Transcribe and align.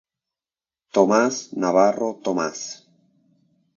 Tomás 0.97 1.37
Navarro 1.61 2.09
Tomás. 2.25 2.59